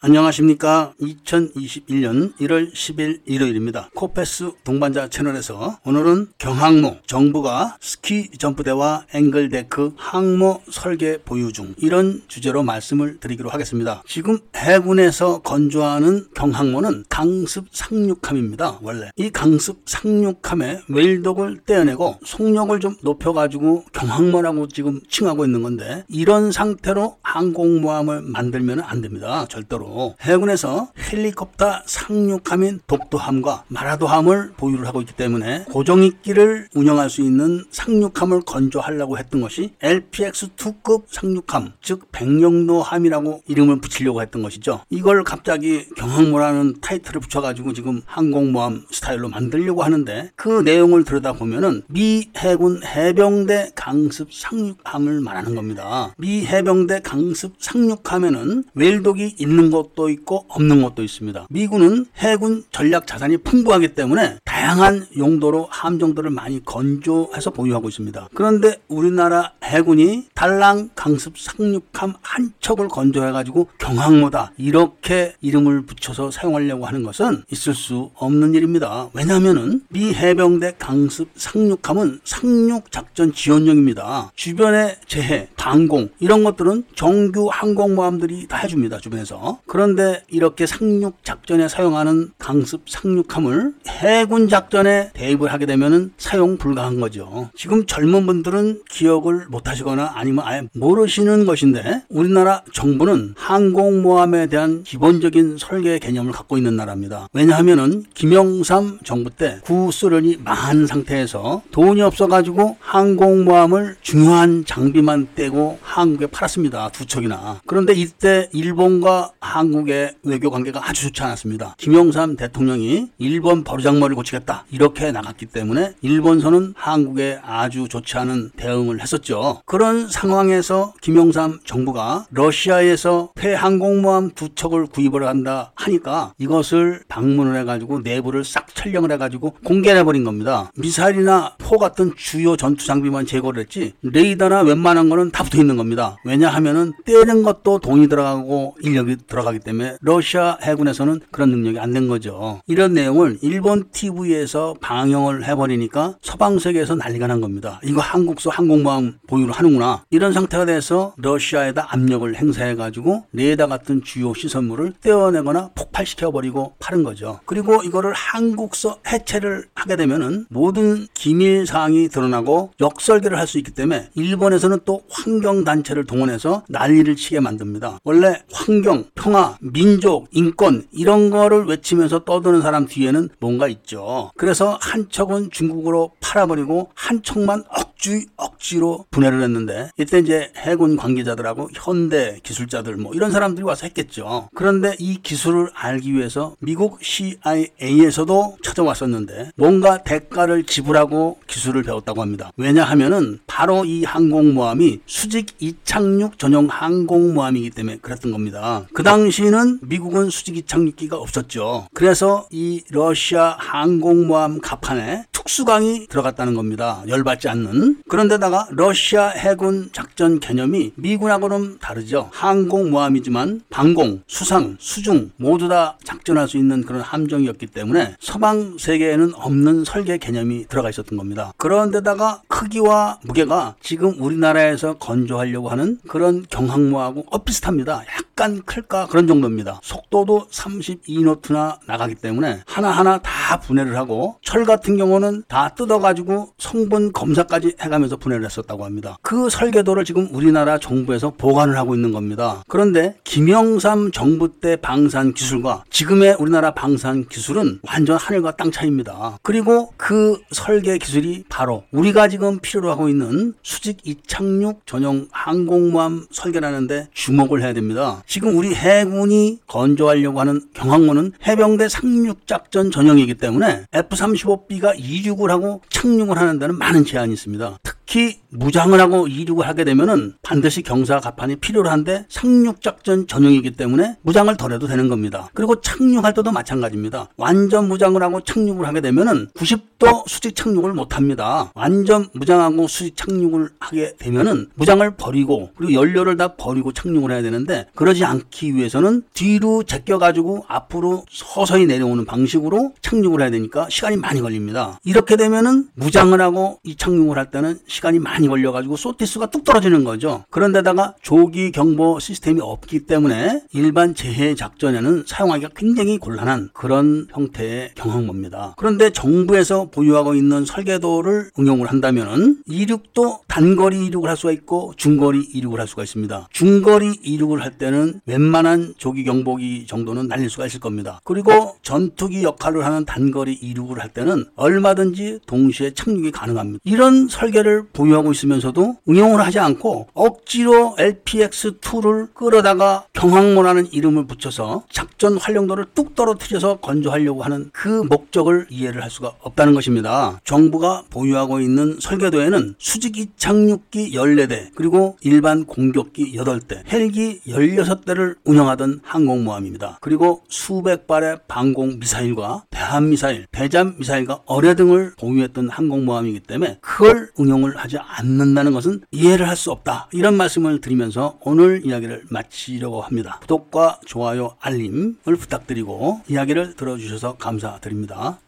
[0.00, 0.92] 안녕하십니까.
[1.00, 3.90] 2021년 1월 10일 일요일입니다.
[3.96, 12.62] 코페스 동반자 채널에서 오늘은 경항모 정부가 스키 점프대와 앵글데크 항모 설계 보유 중 이런 주제로
[12.62, 14.04] 말씀을 드리기로 하겠습니다.
[14.06, 18.78] 지금 해군에서 건조하는 경항모는 강습 상륙함입니다.
[18.82, 26.52] 원래 이 강습 상륙함의 웨일독을 떼어내고 속력을 좀 높여가지고 경항모라고 지금 칭하고 있는 건데 이런
[26.52, 29.44] 상태로 항공모함을 만들면 안 됩니다.
[29.48, 29.87] 절대로.
[30.20, 39.18] 해군에서 헬리콥터 상륙함인 독도함과 마라도함을 보유를 하고 있기 때문에 고정익기를 운영할 수 있는 상륙함을 건조하려고
[39.18, 44.80] 했던 것이 LPX-2급 상륙함, 즉 백령도함이라고 이름을 붙이려고 했던 것이죠.
[44.90, 52.82] 이걸 갑자기 경항모라는 타이틀을 붙여가지고 지금 항공모함 스타일로 만들려고 하는데 그 내용을 들여다보면은 미 해군
[52.84, 56.14] 해병대 강습 상륙함을 말하는 겁니다.
[56.18, 61.46] 미 해병대 강습 상륙함에는 웰독이 있는 것 것도 있고 없는 것도 있습니다.
[61.50, 68.28] 미군은 해군 전략 자산이 풍부하기 때문에 다양한 용도로 함정들을 많이 건조해서 보유하고 있습니다.
[68.34, 77.02] 그런데 우리나라 해군이 달랑 강습 상륙함 한 척을 건조해가지고 경항모다 이렇게 이름을 붙여서 사용하려고 하는
[77.02, 79.08] 것은 있을 수 없는 일입니다.
[79.12, 84.32] 왜냐하면은 미 해병대 강습 상륙함은 상륙 작전 지원용입니다.
[84.34, 88.98] 주변의 재해, 방공 이런 것들은 정규 항공모함들이 다 해줍니다.
[88.98, 89.60] 주변에서.
[89.68, 97.50] 그런데 이렇게 상륙 작전에 사용하는 강습 상륙함을 해군 작전에 대입을 하게 되면 사용 불가한 거죠.
[97.54, 105.58] 지금 젊은 분들은 기억을 못 하시거나 아니면 아예 모르시는 것인데 우리나라 정부는 항공모함에 대한 기본적인
[105.58, 107.28] 설계 개념을 갖고 있는 나라입니다.
[107.34, 116.88] 왜냐하면은 김영삼 정부 때 구소련이 망한 상태에서 돈이 없어가지고 항공모함을 중요한 장비만 떼고 한국에 팔았습니다.
[116.90, 117.60] 두 척이나.
[117.66, 121.74] 그런데 이때 일본과 한 국의 외교 관계가 아주 좋지 않았습니다.
[121.78, 129.62] 김영삼 대통령이 일본 버르장머리를 고치겠다 이렇게 나갔기 때문에 일본선은 한국에 아주 좋지 않은 대응을 했었죠.
[129.66, 138.44] 그런 상황에서 김영삼 정부가 러시아에서 폐항공모함 두 척을 구입을 한다 하니까 이것을 방문을 해가지고 내부를
[138.44, 140.70] 싹 촬영을 해가지고 공개해버린 겁니다.
[140.76, 146.16] 미사일이나 포 같은 주요 전투 장비만 제거를 했지 레이더나 웬만한 거는 다 붙어 있는 겁니다.
[146.24, 152.06] 왜냐하면은 떼는 것도 돈이 들어가고 인력이 들어가 들어가기 때문에 러시아 해군에서는 그런 능력이 안 된
[152.06, 152.60] 거죠.
[152.66, 157.80] 이런 내용을 일본 TV에서 방영을 해버리니까 서방 세계에서 난리가 난 겁니다.
[157.82, 160.04] 이거 한국서 항공모함 보유를 하는구나.
[160.10, 167.40] 이런 상태가 돼서 러시아에다 압력을 행사해가지고 레이더 같은 주요 시설물을 떼어내거나 폭발시켜버리고 파는 거죠.
[167.46, 174.10] 그리고 이거를 한국서 해체를 하게 되면은 모든 기밀 사항이 드러나고 역설계를 할 수 있기 때문에
[174.14, 177.98] 일본에서는 또 환경 단체를 동원해서 난리를 치게 만듭니다.
[178.04, 184.32] 원래 환경, 평화 평화, 민족, 인권 이런 거를 외치면서 떠드는 사람 뒤에는 뭔가 있죠.
[184.36, 191.70] 그래서 한 척은 중국으로 팔아버리고 한 척만 억지 억지로 분해를 했는데 이때 이제 해군 관계자들하고
[191.74, 194.48] 현대 기술자들 뭐 이런 사람들이 와서 했겠죠.
[194.54, 202.52] 그런데 이 기술을 알기 위해서 미국 CIA에서도 찾아왔었는데 뭔가 대가를 지불하고 기술을 배웠다고 합니다.
[202.56, 208.86] 왜냐하면은 바로 이 항공모함이 수직 이착륙 전용 항공모함이기 때문에 그랬던 겁니다.
[208.92, 211.86] 그 당시 당시는 미국은 수직 이 착륙기가 없었죠.
[211.94, 217.02] 그래서 이 러시아 항공모함 갑판에 특수강이 들어갔다는 겁니다.
[217.08, 218.02] 열받지 않는.
[218.06, 222.28] 그런데다가 러시아 해군 작전 개념이 미군하고는 다르죠.
[222.32, 229.84] 항공모함이지만 방공, 수상, 수중 모두 다 작전할 수 있는 그런 함정이었기 때문에 서방 세계에는 없는
[229.84, 231.54] 설계 개념이 들어가 있었던 겁니다.
[231.56, 238.02] 그런데다가 크기와 무게가 지금 우리나라에서 건조하려고 하는 그런 경항모하고 엇비슷합니다.
[238.18, 239.80] 약간 클까 그런 정도입니다.
[239.82, 247.76] 속도도 32노트나 나가기 때문에 하나하나 다 분해를 하고 철 같은 경우는 다 뜯어가지고 성분 검사까지
[247.80, 249.18] 해가면서 분해를 했었다고 합니다.
[249.22, 252.62] 그 설계도를 지금 우리나라 정부에서 보관을 하고 있는 겁니다.
[252.68, 259.38] 그런데 김영삼 정부 때 방산 기술과 지금의 우리나라 방산 기술은 완전 하늘과 땅 차이입니다.
[259.42, 267.08] 그리고 그 설계 기술이 바로 우리가 지금 필요로 하고 있는 수직 이착륙 전용 항공모함 설계라는데
[267.12, 268.22] 주목을 해야 됩니다.
[268.26, 276.38] 지금 우리 해군이 건조하려고 하는 경항모는 해병대 상륙작전 전용이기 때문에 F-35B가 2주 이륙을 하고 착륙을
[276.38, 277.78] 하는 데는 많은 제한이 있습니다.
[277.82, 284.16] 특히 무장을 하고 이륙을 하게 되면은 반드시 경사 가판이 필요로 한데 상륙 작전 전용이기 때문에
[284.22, 285.50] 무장을 덜 해도 되는 겁니다.
[285.52, 287.28] 그리고 착륙할 때도 마찬가지입니다.
[287.36, 291.70] 완전 무장을 하고 착륙을 하게 되면은 90도 수직 착륙을 못 합니다.
[291.74, 297.86] 완전 무장하고 수직 착륙을 하게 되면은 무장을 버리고 그리고 연료를 다 버리고 착륙을 해야 되는데
[297.94, 304.40] 그러지 않기 위해서는 뒤로 제껴 가지고 앞으로 서서히 내려오는 방식으로 착륙을 해야 되니까 시간이 많이
[304.40, 304.98] 걸립니다.
[305.04, 310.04] 이 렇게 되면은 무장을 하고 이 착륙을 할 때는 시간이 많이 걸려가지고 소티수가 뚝 떨어지는
[310.04, 310.44] 거죠.
[310.50, 318.74] 그런데다가 조기 경보 시스템이 없기 때문에 일반 재해 작전에는 사용하기가 굉장히 곤란한 그런 형태의 경항모입니다.
[318.76, 325.80] 그런데 정부에서 보유하고 있는 설계도를 응용을 한다면은 이륙도 단거리 이륙을 할 수가 있고 중거리 이륙을
[325.80, 326.48] 할 수가 있습니다.
[326.52, 331.20] 중거리 이륙을 할 때는 웬만한 조기 경보기 정도는 날릴 수가 있을 겁니다.
[331.24, 335.07] 그리고 전투기 역할을 하는 단거리 이륙을 할 때는 얼마든지
[335.46, 336.80] 동시에 착륙이 가능합니다.
[336.84, 345.86] 이런 설계를 보유하고 있으면서도 응용을 하지 않고 억지로 LPX2를 끌어다가 경항모라는 이름을 붙여서 작전 활용도를
[345.94, 350.40] 뚝 떨어뜨려서 건조하려고 하는 그 목적을 이해를 할 수가 없다는 것입니다.
[350.44, 359.98] 정부가 보유하고 있는 설계도에는 수직이 착륙기 14대 그리고 일반 공격기 8대 헬기 16대를 운영하던 항공모함입니다.
[360.00, 367.28] 그리고 수백 발의 방공 미사일과 대한 미사일, 대잠 미사일과 어뢰 등을 보유했던 항공모함이기 때문에 그걸
[367.38, 370.08] 응용을 하지 않는다는 것은 이해를 할 수 없다.
[370.12, 373.38] 이런 말씀을 드리면서 오늘 이야기를 마치려고 합니다.
[373.40, 378.36] 구독과 좋아요, 알림을 부탁드리고 이야기를 들어주셔서 감사드립니다.